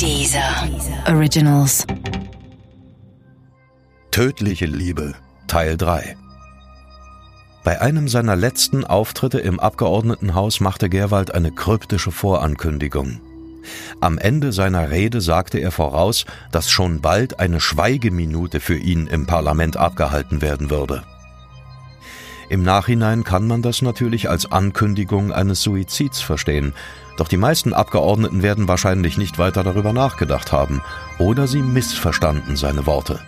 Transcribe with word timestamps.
Dieser 0.00 0.66
Originals. 1.08 1.86
Tödliche 4.10 4.64
Liebe 4.64 5.12
Teil 5.46 5.76
3 5.76 6.16
Bei 7.64 7.82
einem 7.82 8.08
seiner 8.08 8.34
letzten 8.34 8.86
Auftritte 8.86 9.40
im 9.40 9.60
Abgeordnetenhaus 9.60 10.60
machte 10.60 10.88
Gerwald 10.88 11.34
eine 11.34 11.52
kryptische 11.52 12.12
Vorankündigung. 12.12 13.20
Am 14.00 14.16
Ende 14.16 14.52
seiner 14.52 14.88
Rede 14.88 15.20
sagte 15.20 15.58
er 15.58 15.70
voraus, 15.70 16.24
dass 16.50 16.70
schon 16.70 17.02
bald 17.02 17.38
eine 17.38 17.60
Schweigeminute 17.60 18.60
für 18.60 18.78
ihn 18.78 19.06
im 19.06 19.26
Parlament 19.26 19.76
abgehalten 19.76 20.40
werden 20.40 20.70
würde. 20.70 21.02
Im 22.50 22.62
Nachhinein 22.62 23.22
kann 23.22 23.46
man 23.46 23.62
das 23.62 23.80
natürlich 23.80 24.28
als 24.28 24.50
Ankündigung 24.50 25.30
eines 25.30 25.62
Suizids 25.62 26.20
verstehen, 26.20 26.72
doch 27.20 27.28
die 27.28 27.36
meisten 27.36 27.74
Abgeordneten 27.74 28.42
werden 28.42 28.66
wahrscheinlich 28.66 29.18
nicht 29.18 29.38
weiter 29.38 29.62
darüber 29.62 29.92
nachgedacht 29.92 30.52
haben 30.52 30.82
oder 31.18 31.46
sie 31.46 31.62
missverstanden 31.62 32.56
seine 32.56 32.86
Worte. 32.86 33.20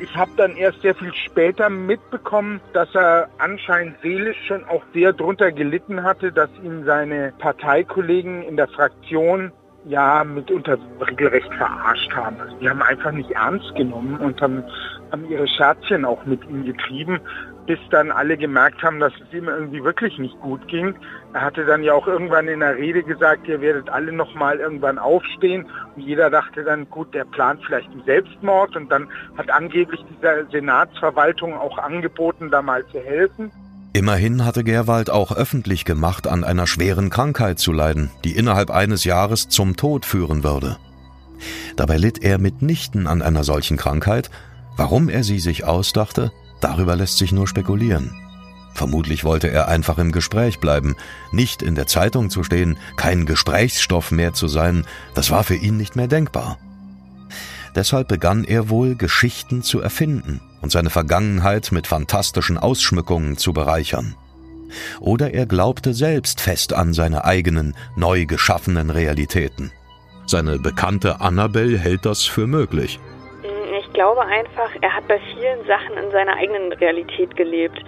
Ich 0.00 0.14
habe 0.14 0.30
dann 0.36 0.54
erst 0.56 0.82
sehr 0.82 0.94
viel 0.94 1.12
später 1.12 1.68
mitbekommen, 1.70 2.60
dass 2.72 2.94
er 2.94 3.28
anscheinend 3.38 3.96
seelisch 4.00 4.36
schon 4.46 4.64
auch 4.64 4.82
sehr 4.94 5.12
drunter 5.12 5.50
gelitten 5.50 6.04
hatte, 6.04 6.30
dass 6.30 6.50
ihn 6.62 6.84
seine 6.84 7.32
Parteikollegen 7.38 8.42
in 8.42 8.56
der 8.56 8.68
Fraktion 8.68 9.50
ja 9.88 10.22
mitunter 10.24 10.78
regelrecht 11.00 11.52
verarscht 11.54 12.12
haben. 12.14 12.40
Also 12.40 12.56
die 12.58 12.68
haben 12.68 12.82
einfach 12.82 13.12
nicht 13.12 13.30
ernst 13.30 13.74
genommen 13.74 14.18
und 14.18 14.40
haben, 14.40 14.62
haben 15.10 15.28
ihre 15.28 15.48
Scherzchen 15.48 16.04
auch 16.04 16.24
mit 16.26 16.44
ihm 16.48 16.64
getrieben 16.64 17.20
bis 17.68 17.78
dann 17.90 18.10
alle 18.10 18.38
gemerkt 18.38 18.82
haben, 18.82 18.98
dass 18.98 19.12
es 19.20 19.32
ihm 19.32 19.46
irgendwie 19.46 19.84
wirklich 19.84 20.18
nicht 20.18 20.40
gut 20.40 20.66
ging. 20.68 20.94
Er 21.34 21.42
hatte 21.42 21.66
dann 21.66 21.82
ja 21.82 21.92
auch 21.92 22.06
irgendwann 22.06 22.48
in 22.48 22.60
der 22.60 22.76
Rede 22.76 23.02
gesagt, 23.02 23.46
ihr 23.46 23.60
werdet 23.60 23.90
alle 23.90 24.10
nochmal 24.10 24.58
irgendwann 24.58 24.98
aufstehen. 24.98 25.66
Und 25.94 26.02
jeder 26.02 26.30
dachte 26.30 26.64
dann, 26.64 26.88
gut, 26.88 27.12
der 27.12 27.26
plant 27.26 27.60
vielleicht 27.66 27.90
einen 27.90 28.04
Selbstmord. 28.04 28.74
Und 28.74 28.90
dann 28.90 29.06
hat 29.36 29.50
angeblich 29.50 30.02
diese 30.08 30.46
Senatsverwaltung 30.50 31.54
auch 31.54 31.76
angeboten, 31.76 32.50
da 32.50 32.62
mal 32.62 32.86
zu 32.86 33.00
helfen. 33.00 33.52
Immerhin 33.92 34.44
hatte 34.44 34.64
Gerwald 34.64 35.10
auch 35.10 35.32
öffentlich 35.32 35.84
gemacht, 35.84 36.26
an 36.26 36.44
einer 36.44 36.66
schweren 36.66 37.10
Krankheit 37.10 37.58
zu 37.58 37.72
leiden, 37.72 38.10
die 38.24 38.36
innerhalb 38.36 38.70
eines 38.70 39.04
Jahres 39.04 39.48
zum 39.48 39.76
Tod 39.76 40.04
führen 40.04 40.44
würde. 40.44 40.78
Dabei 41.76 41.96
litt 41.96 42.22
er 42.22 42.38
mitnichten 42.38 43.06
an 43.06 43.22
einer 43.22 43.44
solchen 43.44 43.76
Krankheit. 43.76 44.30
Warum 44.76 45.08
er 45.08 45.24
sie 45.24 45.40
sich 45.40 45.64
ausdachte, 45.64 46.32
Darüber 46.60 46.96
lässt 46.96 47.18
sich 47.18 47.32
nur 47.32 47.46
spekulieren. 47.46 48.14
Vermutlich 48.74 49.24
wollte 49.24 49.50
er 49.50 49.68
einfach 49.68 49.98
im 49.98 50.12
Gespräch 50.12 50.60
bleiben, 50.60 50.94
nicht 51.32 51.62
in 51.62 51.74
der 51.74 51.86
Zeitung 51.86 52.30
zu 52.30 52.44
stehen, 52.44 52.76
kein 52.96 53.26
Gesprächsstoff 53.26 54.10
mehr 54.12 54.34
zu 54.34 54.46
sein, 54.46 54.84
das 55.14 55.30
war 55.30 55.42
für 55.42 55.56
ihn 55.56 55.76
nicht 55.76 55.96
mehr 55.96 56.06
denkbar. 56.06 56.58
Deshalb 57.78 58.08
begann 58.08 58.42
er 58.42 58.70
wohl 58.70 58.96
Geschichten 58.96 59.62
zu 59.62 59.80
erfinden 59.80 60.40
und 60.62 60.72
seine 60.72 60.90
Vergangenheit 60.90 61.70
mit 61.70 61.86
fantastischen 61.86 62.58
Ausschmückungen 62.58 63.36
zu 63.36 63.52
bereichern. 63.52 64.16
Oder 64.98 65.32
er 65.32 65.46
glaubte 65.46 65.94
selbst 65.94 66.40
fest 66.40 66.72
an 66.72 66.92
seine 66.92 67.24
eigenen, 67.24 67.76
neu 67.94 68.26
geschaffenen 68.26 68.90
Realitäten. 68.90 69.70
Seine 70.26 70.58
Bekannte 70.58 71.20
Annabel 71.20 71.78
hält 71.78 72.04
das 72.04 72.24
für 72.24 72.48
möglich 72.48 72.98
glaube 73.98 74.24
einfach, 74.26 74.70
er 74.80 74.94
hat 74.94 75.08
bei 75.08 75.18
vielen 75.34 75.66
Sachen 75.66 75.96
in 75.96 76.12
seiner 76.12 76.36
eigenen 76.36 76.72
Realität 76.74 77.34
gelebt. 77.34 77.84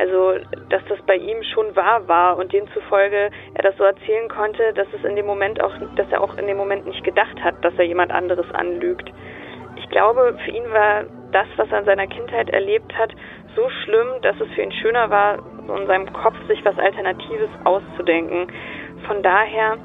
Also, 0.00 0.34
dass 0.70 0.82
das 0.88 1.00
bei 1.06 1.14
ihm 1.14 1.40
schon 1.54 1.76
wahr 1.76 2.08
war 2.08 2.36
und 2.36 2.52
demzufolge 2.52 3.30
er 3.54 3.62
das 3.62 3.76
so 3.76 3.84
erzählen 3.84 4.28
konnte, 4.28 4.72
dass 4.74 4.88
es 4.92 5.04
in 5.04 5.14
dem 5.14 5.24
Moment 5.24 5.62
auch, 5.62 5.72
dass 5.94 6.10
er 6.10 6.20
auch 6.20 6.36
in 6.36 6.48
dem 6.48 6.56
Moment 6.56 6.84
nicht 6.88 7.04
gedacht 7.04 7.38
hat, 7.44 7.64
dass 7.64 7.74
er 7.78 7.84
jemand 7.84 8.10
anderes 8.10 8.46
anlügt. 8.52 9.12
Ich 9.92 9.98
glaube, 9.98 10.34
für 10.42 10.50
ihn 10.50 10.72
war 10.72 11.04
das, 11.32 11.46
was 11.58 11.70
er 11.70 11.80
in 11.80 11.84
seiner 11.84 12.06
Kindheit 12.06 12.48
erlebt 12.48 12.96
hat, 12.96 13.10
so 13.54 13.68
schlimm, 13.84 14.22
dass 14.22 14.34
es 14.40 14.48
für 14.54 14.62
ihn 14.62 14.72
schöner 14.72 15.10
war, 15.10 15.36
so 15.66 15.74
in 15.76 15.86
seinem 15.86 16.10
Kopf 16.14 16.34
sich 16.48 16.64
was 16.64 16.78
Alternatives 16.78 17.50
auszudenken. 17.64 18.46
Von 19.06 19.22
daher, 19.22 19.76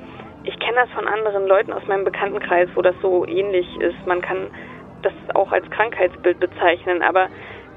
ich 0.45 0.57
kenne 0.59 0.77
das 0.77 0.89
von 0.91 1.09
anderen 1.09 1.45
Leuten 1.45 1.73
aus 1.73 1.85
meinem 1.87 2.05
Bekanntenkreis, 2.05 2.69
wo 2.75 2.81
das 2.81 2.95
so 3.01 3.27
ähnlich 3.27 3.67
ist. 3.81 3.97
Man 4.07 4.21
kann 4.21 4.47
das 5.01 5.11
auch 5.35 5.51
als 5.51 5.69
Krankheitsbild 5.71 6.39
bezeichnen, 6.39 7.01
aber 7.01 7.27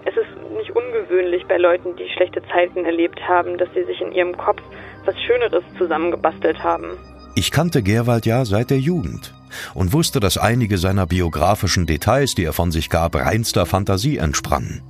es 0.04 0.16
ist 0.16 0.56
nicht 0.56 0.70
ungewöhnlich 0.70 1.44
bei 1.48 1.56
Leuten, 1.56 1.96
die 1.96 2.08
schlechte 2.10 2.42
Zeiten 2.44 2.84
erlebt 2.84 3.20
haben, 3.26 3.58
dass 3.58 3.68
sie 3.74 3.82
sich 3.82 4.00
in 4.00 4.12
ihrem 4.12 4.36
Kopf 4.36 4.62
was 5.04 5.20
Schöneres 5.22 5.64
zusammengebastelt 5.78 6.62
haben. 6.62 6.96
Ich 7.34 7.50
kannte 7.50 7.82
Gerwald 7.82 8.24
ja 8.24 8.44
seit 8.44 8.70
der 8.70 8.78
Jugend 8.78 9.34
und 9.74 9.92
wusste, 9.92 10.20
dass 10.20 10.38
einige 10.38 10.78
seiner 10.78 11.06
biografischen 11.06 11.86
Details, 11.86 12.34
die 12.34 12.44
er 12.44 12.52
von 12.52 12.72
sich 12.72 12.90
gab, 12.90 13.14
reinster 13.14 13.66
Fantasie 13.66 14.18
entsprangen. 14.18 14.82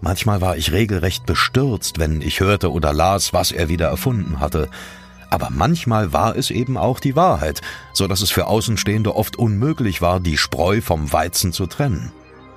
Manchmal 0.00 0.40
war 0.40 0.56
ich 0.56 0.72
regelrecht 0.72 1.26
bestürzt, 1.26 1.98
wenn 1.98 2.20
ich 2.20 2.40
hörte 2.40 2.70
oder 2.70 2.92
las, 2.92 3.32
was 3.32 3.52
er 3.52 3.68
wieder 3.68 3.88
erfunden 3.88 4.40
hatte, 4.40 4.68
aber 5.30 5.48
manchmal 5.50 6.12
war 6.12 6.36
es 6.36 6.50
eben 6.50 6.76
auch 6.76 7.00
die 7.00 7.16
Wahrheit, 7.16 7.60
so 7.92 8.06
dass 8.06 8.22
es 8.22 8.30
für 8.30 8.46
Außenstehende 8.46 9.14
oft 9.14 9.36
unmöglich 9.36 10.00
war, 10.00 10.20
die 10.20 10.36
Spreu 10.36 10.80
vom 10.80 11.12
Weizen 11.12 11.52
zu 11.52 11.66
trennen. 11.66 12.12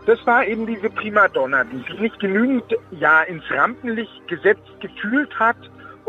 Das 0.06 0.25
war 0.25 0.46
eben 0.46 0.66
diese 0.66 0.90
Primadonna, 0.90 1.63
die 1.66 1.78
sich 1.78 2.00
nicht 2.00 2.19
genügend 2.19 2.63
ja 2.91 3.22
ins 3.24 3.44
Rampenlicht 3.50 4.28
gesetzt 4.28 4.69
gefühlt 4.79 5.38
hat 5.40 5.58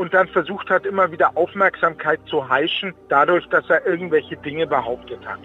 und 0.00 0.14
dann 0.14 0.28
versucht 0.28 0.70
hat, 0.70 0.86
immer 0.86 1.12
wieder 1.12 1.36
Aufmerksamkeit 1.36 2.20
zu 2.24 2.48
heischen, 2.48 2.94
dadurch, 3.10 3.46
dass 3.48 3.68
er 3.68 3.86
irgendwelche 3.86 4.34
Dinge 4.38 4.66
behauptet 4.66 5.20
hat. 5.26 5.40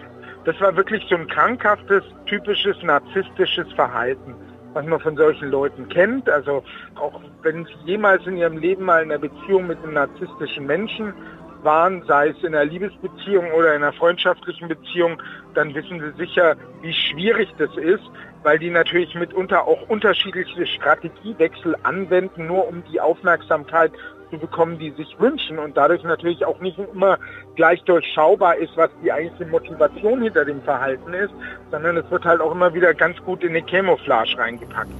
Das 0.46 0.58
war 0.62 0.74
wirklich 0.74 1.04
so 1.10 1.16
ein 1.16 1.26
krankhaftes, 1.26 2.02
typisches 2.24 2.82
narzisstisches 2.82 3.70
Verhalten 3.74 4.34
was 4.72 4.84
man 4.84 5.00
von 5.00 5.16
solchen 5.16 5.50
Leuten 5.50 5.88
kennt. 5.88 6.28
Also 6.28 6.62
auch 6.96 7.18
wenn 7.42 7.64
sie 7.64 7.72
jemals 7.86 8.26
in 8.26 8.36
ihrem 8.36 8.58
Leben 8.58 8.84
mal 8.84 9.02
in 9.02 9.10
einer 9.10 9.18
Beziehung 9.18 9.68
mit 9.68 9.78
einem 9.82 9.94
narzisstischen 9.94 10.66
Menschen 10.66 11.14
waren, 11.62 12.02
sei 12.06 12.28
es 12.28 12.36
in 12.42 12.54
einer 12.54 12.66
Liebesbeziehung 12.66 13.50
oder 13.52 13.74
in 13.74 13.82
einer 13.82 13.94
freundschaftlichen 13.94 14.68
Beziehung, 14.68 15.22
dann 15.54 15.74
wissen 15.74 15.98
sie 16.00 16.16
sicher, 16.18 16.56
wie 16.82 16.92
schwierig 16.92 17.48
das 17.56 17.74
ist, 17.78 18.04
weil 18.42 18.58
die 18.58 18.70
natürlich 18.70 19.14
mitunter 19.14 19.64
auch 19.64 19.88
unterschiedliche 19.88 20.66
Strategiewechsel 20.66 21.76
anwenden, 21.82 22.46
nur 22.46 22.68
um 22.68 22.82
die 22.90 23.00
Aufmerksamkeit 23.00 23.92
zu 24.30 24.38
bekommen, 24.38 24.78
die 24.78 24.90
sich 24.90 25.16
wünschen 25.18 25.58
und 25.58 25.76
dadurch 25.76 26.02
natürlich 26.02 26.44
auch 26.44 26.60
nicht 26.60 26.78
immer 26.78 27.18
gleich 27.54 27.82
durchschaubar 27.84 28.56
ist, 28.56 28.76
was 28.76 28.90
die 29.02 29.12
eigentliche 29.12 29.50
Motivation 29.50 30.22
hinter 30.22 30.44
dem 30.44 30.62
Verhalten 30.62 31.12
ist, 31.14 31.32
sondern 31.70 31.96
es 31.96 32.10
wird 32.10 32.24
halt 32.24 32.40
auch 32.40 32.52
immer 32.52 32.74
wieder 32.74 32.94
ganz 32.94 33.16
gut 33.18 33.42
in 33.42 33.50
eine 33.50 33.62
Camouflage 33.62 34.36
reingepackt. 34.36 34.90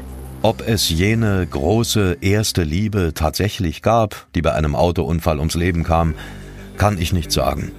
Ob 0.42 0.60
es 0.66 0.90
jene 0.90 1.46
große 1.50 2.18
erste 2.20 2.62
Liebe 2.62 3.12
tatsächlich 3.14 3.82
gab, 3.82 4.26
die 4.34 4.42
bei 4.42 4.52
einem 4.52 4.76
Autounfall 4.76 5.38
ums 5.38 5.56
Leben 5.56 5.82
kam, 5.82 6.14
kann 6.76 6.98
ich 6.98 7.12
nicht 7.12 7.32
sagen. 7.32 7.72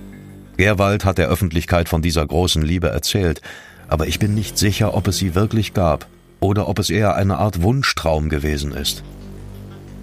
Gerwald 0.58 1.06
hat 1.06 1.18
der 1.18 1.30
Öffentlichkeit 1.30 1.88
von 1.88 2.02
dieser 2.02 2.26
großen 2.26 2.64
Liebe 2.64 2.88
erzählt, 2.88 3.42
aber 3.88 4.08
ich 4.08 4.20
bin 4.20 4.34
nicht 4.34 4.58
sicher, 4.58 4.94
ob 4.94 5.08
es 5.08 5.18
sie 5.18 5.36
wirklich 5.36 5.74
gab 5.74 6.08
oder 6.40 6.68
ob 6.68 6.80
es 6.80 6.90
eher 6.90 7.16
eine 7.16 7.38
Art 7.38 7.62
Wunschtraum 7.62 8.30
gewesen 8.30 8.72
ist. 8.72 9.04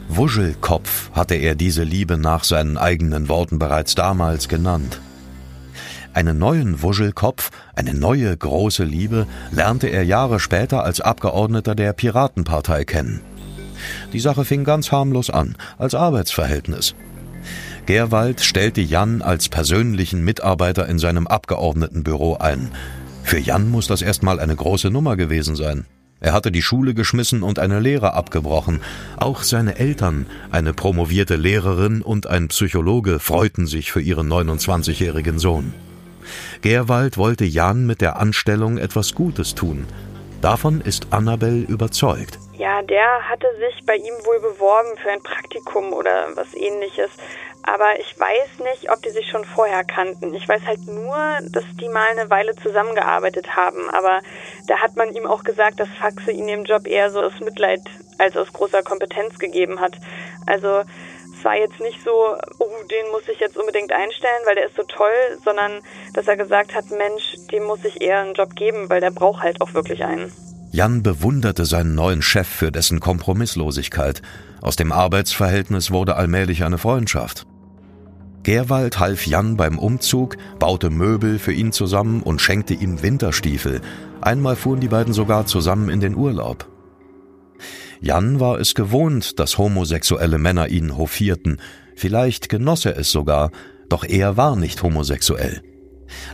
Wuschelkopf 0.08 1.10
hatte 1.12 1.34
er 1.34 1.54
diese 1.54 1.82
Liebe 1.82 2.18
nach 2.18 2.44
seinen 2.44 2.76
eigenen 2.76 3.28
Worten 3.28 3.58
bereits 3.58 3.94
damals 3.94 4.48
genannt. 4.48 5.00
Einen 6.12 6.38
neuen 6.38 6.82
Wuschelkopf, 6.82 7.50
eine 7.74 7.94
neue 7.94 8.36
große 8.36 8.84
Liebe, 8.84 9.26
lernte 9.50 9.88
er 9.88 10.04
Jahre 10.04 10.38
später 10.38 10.84
als 10.84 11.00
Abgeordneter 11.00 11.74
der 11.74 11.92
Piratenpartei 11.92 12.84
kennen. 12.84 13.20
Die 14.12 14.20
Sache 14.20 14.44
fing 14.44 14.64
ganz 14.64 14.92
harmlos 14.92 15.30
an, 15.30 15.56
als 15.76 15.94
Arbeitsverhältnis. 15.94 16.94
Gerwald 17.86 18.40
stellte 18.40 18.80
Jan 18.80 19.22
als 19.22 19.48
persönlichen 19.48 20.24
Mitarbeiter 20.24 20.88
in 20.88 20.98
seinem 20.98 21.26
Abgeordnetenbüro 21.26 22.36
ein. 22.36 22.70
Für 23.24 23.38
Jan 23.38 23.70
muss 23.70 23.88
das 23.88 24.02
erstmal 24.02 24.38
eine 24.38 24.54
große 24.54 24.90
Nummer 24.90 25.16
gewesen 25.16 25.56
sein. 25.56 25.86
Er 26.20 26.32
hatte 26.32 26.52
die 26.52 26.62
Schule 26.62 26.94
geschmissen 26.94 27.42
und 27.42 27.58
eine 27.58 27.80
Lehre 27.80 28.14
abgebrochen. 28.14 28.80
Auch 29.16 29.42
seine 29.42 29.78
Eltern, 29.78 30.26
eine 30.52 30.72
promovierte 30.72 31.36
Lehrerin 31.36 32.02
und 32.02 32.26
ein 32.26 32.48
Psychologe, 32.48 33.18
freuten 33.18 33.66
sich 33.66 33.90
für 33.90 34.00
ihren 34.00 34.30
29-jährigen 34.32 35.38
Sohn. 35.38 35.74
Gerwald 36.62 37.18
wollte 37.18 37.44
Jan 37.44 37.86
mit 37.86 38.00
der 38.00 38.16
Anstellung 38.20 38.78
etwas 38.78 39.14
Gutes 39.14 39.54
tun. 39.54 39.86
Davon 40.40 40.80
ist 40.80 41.08
Annabel 41.10 41.64
überzeugt. 41.64 42.38
Ja, 42.56 42.82
der 42.82 43.28
hatte 43.28 43.46
sich 43.58 43.84
bei 43.86 43.96
ihm 43.96 44.14
wohl 44.24 44.40
beworben 44.40 44.96
für 45.02 45.10
ein 45.10 45.22
Praktikum 45.22 45.92
oder 45.92 46.28
was 46.36 46.54
ähnliches. 46.54 47.10
Aber 47.66 47.98
ich 47.98 48.18
weiß 48.18 48.60
nicht, 48.62 48.90
ob 48.90 49.02
die 49.02 49.10
sich 49.10 49.26
schon 49.28 49.44
vorher 49.44 49.84
kannten. 49.84 50.34
Ich 50.34 50.46
weiß 50.46 50.62
halt 50.66 50.86
nur, 50.86 51.16
dass 51.50 51.64
die 51.80 51.88
mal 51.88 52.08
eine 52.10 52.28
Weile 52.28 52.54
zusammengearbeitet 52.56 53.56
haben. 53.56 53.88
Aber 53.90 54.20
da 54.68 54.82
hat 54.82 54.96
man 54.96 55.14
ihm 55.14 55.26
auch 55.26 55.44
gesagt, 55.44 55.80
dass 55.80 55.88
Faxe 55.88 56.30
ihm 56.30 56.48
im 56.48 56.64
Job 56.64 56.86
eher 56.86 57.10
so 57.10 57.22
aus 57.22 57.40
Mitleid 57.40 57.80
als 58.18 58.36
aus 58.36 58.52
großer 58.52 58.82
Kompetenz 58.82 59.38
gegeben 59.38 59.80
hat. 59.80 59.96
Also 60.46 60.82
es 61.36 61.42
war 61.42 61.56
jetzt 61.56 61.80
nicht 61.80 62.04
so, 62.04 62.36
oh, 62.58 62.68
den 62.90 63.10
muss 63.12 63.28
ich 63.28 63.40
jetzt 63.40 63.56
unbedingt 63.56 63.92
einstellen, 63.92 64.42
weil 64.44 64.56
der 64.56 64.66
ist 64.66 64.76
so 64.76 64.82
toll, 64.82 65.38
sondern 65.42 65.80
dass 66.12 66.28
er 66.28 66.36
gesagt 66.36 66.74
hat, 66.74 66.90
Mensch, 66.90 67.34
dem 67.50 67.64
muss 67.64 67.82
ich 67.84 68.02
eher 68.02 68.20
einen 68.20 68.34
Job 68.34 68.54
geben, 68.54 68.90
weil 68.90 69.00
der 69.00 69.10
braucht 69.10 69.42
halt 69.42 69.62
auch 69.62 69.72
wirklich 69.72 70.04
einen. 70.04 70.32
Jan 70.70 71.02
bewunderte 71.02 71.64
seinen 71.64 71.94
neuen 71.94 72.20
Chef 72.20 72.48
für 72.48 72.72
dessen 72.72 73.00
Kompromisslosigkeit. 73.00 74.22
Aus 74.60 74.76
dem 74.76 74.92
Arbeitsverhältnis 74.92 75.92
wurde 75.92 76.16
allmählich 76.16 76.64
eine 76.64 76.78
Freundschaft. 76.78 77.46
Gerwald 78.44 78.98
half 78.98 79.26
Jan 79.26 79.56
beim 79.56 79.78
Umzug, 79.78 80.36
baute 80.58 80.90
Möbel 80.90 81.38
für 81.38 81.54
ihn 81.54 81.72
zusammen 81.72 82.22
und 82.22 82.42
schenkte 82.42 82.74
ihm 82.74 83.02
Winterstiefel. 83.02 83.80
Einmal 84.20 84.54
fuhren 84.54 84.80
die 84.80 84.88
beiden 84.88 85.14
sogar 85.14 85.46
zusammen 85.46 85.88
in 85.88 86.00
den 86.00 86.14
Urlaub. 86.14 86.68
Jan 88.02 88.40
war 88.40 88.60
es 88.60 88.74
gewohnt, 88.74 89.38
dass 89.38 89.56
homosexuelle 89.56 90.36
Männer 90.36 90.68
ihn 90.68 90.98
hofierten. 90.98 91.56
Vielleicht 91.96 92.50
genoss 92.50 92.84
er 92.84 92.98
es 92.98 93.10
sogar, 93.10 93.50
doch 93.88 94.04
er 94.04 94.36
war 94.36 94.56
nicht 94.56 94.82
homosexuell. 94.82 95.62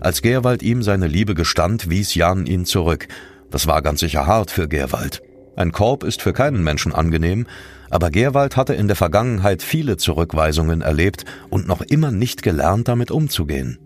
Als 0.01 0.21
Gerwald 0.21 0.65
ihm 0.65 0.83
seine 0.83 1.07
Liebe 1.07 1.35
gestand, 1.35 1.91
wies 1.91 2.17
Jan 2.17 2.45
ihn 2.45 2.65
zurück. 2.65 3.07
Das 3.51 3.69
war 3.69 3.83
ganz 3.83 4.01
sicher 4.01 4.27
hart 4.27 4.51
für 4.51 4.67
Gerwald. 4.67 5.23
Ein 5.55 5.71
Korb 5.71 6.03
ist 6.03 6.23
für 6.23 6.33
keinen 6.33 6.65
Menschen 6.65 6.93
angenehm, 6.93 7.47
aber 7.91 8.11
Gerwald 8.11 8.57
hatte 8.57 8.75
in 8.75 8.87
der 8.87 8.97
Vergangenheit 8.97 9.63
viele 9.63 9.97
Zurückweisungen 9.97 10.81
erlebt 10.81 11.25
und 11.51 11.67
noch 11.67 11.83
immer 11.83 12.11
nicht 12.11 12.43
gelernt, 12.43 12.89
damit 12.89 13.11
umzugehen. 13.11 13.79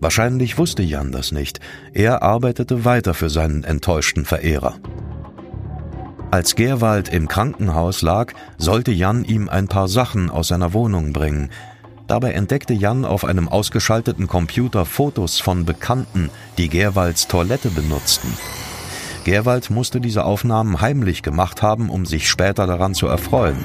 Wahrscheinlich 0.00 0.58
wusste 0.58 0.82
Jan 0.82 1.12
das 1.12 1.32
nicht. 1.32 1.60
Er 1.92 2.22
arbeitete 2.22 2.84
weiter 2.84 3.14
für 3.14 3.30
seinen 3.30 3.64
enttäuschten 3.64 4.24
Verehrer. 4.24 4.76
Als 6.30 6.56
Gerwald 6.56 7.08
im 7.08 7.26
Krankenhaus 7.26 8.02
lag, 8.02 8.34
sollte 8.58 8.92
Jan 8.92 9.24
ihm 9.24 9.48
ein 9.48 9.66
paar 9.66 9.88
Sachen 9.88 10.28
aus 10.30 10.48
seiner 10.48 10.74
Wohnung 10.74 11.12
bringen. 11.12 11.50
Dabei 12.06 12.32
entdeckte 12.32 12.74
Jan 12.74 13.04
auf 13.04 13.24
einem 13.24 13.48
ausgeschalteten 13.48 14.26
Computer 14.26 14.84
Fotos 14.84 15.40
von 15.40 15.64
Bekannten, 15.64 16.30
die 16.58 16.68
Gerwalds 16.68 17.28
Toilette 17.28 17.70
benutzten. 17.70 18.30
Gerwald 19.24 19.70
musste 19.70 20.00
diese 20.00 20.24
Aufnahmen 20.24 20.80
heimlich 20.80 21.22
gemacht 21.22 21.62
haben, 21.62 21.90
um 21.90 22.06
sich 22.06 22.28
später 22.28 22.66
daran 22.66 22.94
zu 22.94 23.06
erfreuen. 23.06 23.64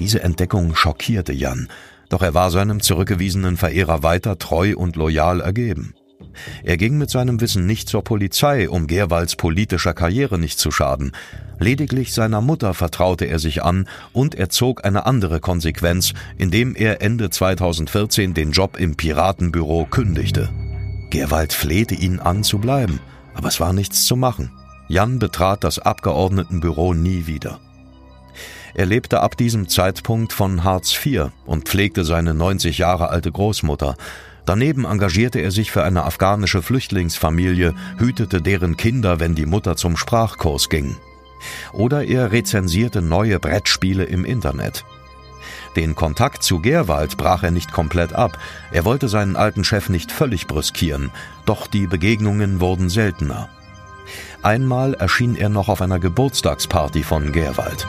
Diese 0.00 0.22
Entdeckung 0.22 0.74
schockierte 0.74 1.32
Jan, 1.32 1.68
doch 2.08 2.22
er 2.22 2.34
war 2.34 2.50
seinem 2.50 2.80
zurückgewiesenen 2.80 3.56
Verehrer 3.56 4.02
weiter 4.02 4.38
treu 4.38 4.74
und 4.76 4.96
loyal 4.96 5.40
ergeben. 5.40 5.94
Er 6.62 6.76
ging 6.76 6.98
mit 6.98 7.10
seinem 7.10 7.40
Wissen 7.40 7.66
nicht 7.66 7.88
zur 7.88 8.02
Polizei, 8.02 8.68
um 8.68 8.86
Gerwalds 8.86 9.36
politischer 9.36 9.94
Karriere 9.94 10.38
nicht 10.38 10.58
zu 10.58 10.70
schaden. 10.70 11.12
Lediglich 11.58 12.12
seiner 12.12 12.40
Mutter 12.40 12.74
vertraute 12.74 13.26
er 13.26 13.38
sich 13.38 13.62
an 13.62 13.88
und 14.12 14.34
er 14.34 14.48
zog 14.48 14.84
eine 14.84 15.06
andere 15.06 15.40
Konsequenz, 15.40 16.12
indem 16.36 16.74
er 16.74 17.00
Ende 17.02 17.30
2014 17.30 18.34
den 18.34 18.50
Job 18.50 18.78
im 18.78 18.96
Piratenbüro 18.96 19.86
kündigte. 19.86 20.48
Gerwald 21.10 21.52
flehte 21.52 21.94
ihn 21.94 22.18
an 22.18 22.42
zu 22.42 22.58
bleiben, 22.58 22.98
aber 23.34 23.48
es 23.48 23.60
war 23.60 23.72
nichts 23.72 24.04
zu 24.04 24.16
machen. 24.16 24.50
Jan 24.88 25.18
betrat 25.18 25.64
das 25.64 25.78
Abgeordnetenbüro 25.78 26.94
nie 26.94 27.26
wieder. 27.26 27.60
Er 28.74 28.86
lebte 28.86 29.20
ab 29.20 29.36
diesem 29.36 29.68
Zeitpunkt 29.68 30.32
von 30.32 30.64
Hartz 30.64 30.94
IV 31.04 31.30
und 31.46 31.68
pflegte 31.68 32.04
seine 32.04 32.34
90 32.34 32.78
Jahre 32.78 33.08
alte 33.08 33.30
Großmutter. 33.30 33.96
Daneben 34.46 34.84
engagierte 34.84 35.38
er 35.38 35.52
sich 35.52 35.70
für 35.70 35.84
eine 35.84 36.04
afghanische 36.04 36.60
Flüchtlingsfamilie, 36.60 37.74
hütete 37.98 38.42
deren 38.42 38.76
Kinder, 38.76 39.20
wenn 39.20 39.34
die 39.34 39.46
Mutter 39.46 39.76
zum 39.76 39.96
Sprachkurs 39.96 40.68
ging. 40.68 40.96
Oder 41.72 42.04
er 42.04 42.32
rezensierte 42.32 43.00
neue 43.00 43.38
Brettspiele 43.38 44.04
im 44.04 44.24
Internet. 44.24 44.84
Den 45.76 45.94
Kontakt 45.94 46.42
zu 46.42 46.60
Gerwald 46.60 47.16
brach 47.16 47.42
er 47.42 47.50
nicht 47.50 47.72
komplett 47.72 48.12
ab. 48.12 48.38
Er 48.70 48.84
wollte 48.84 49.08
seinen 49.08 49.36
alten 49.36 49.64
Chef 49.64 49.88
nicht 49.88 50.12
völlig 50.12 50.46
brüskieren, 50.46 51.10
doch 51.44 51.66
die 51.66 51.86
Begegnungen 51.86 52.60
wurden 52.60 52.88
seltener. 52.88 53.48
Einmal 54.42 54.94
erschien 54.94 55.36
er 55.36 55.48
noch 55.48 55.68
auf 55.68 55.80
einer 55.80 55.98
Geburtstagsparty 55.98 57.02
von 57.02 57.32
Gerwald. 57.32 57.86